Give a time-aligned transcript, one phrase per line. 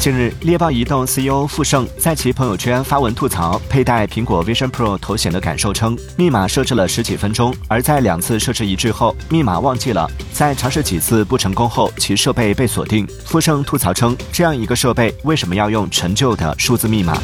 [0.00, 13.04] 近日猎豹移动 ceo 傅盛在其朋友圈发文吐槽佩戴苹果 vision pro 头显的感受称密码设置了十几分钟而在两次设置一致后密码忘记了在尝试几次不成功后其设备被锁定。
[13.24, 17.20] 傅盛吐槽称这样一个设备为什么要用陈旧的数字密码？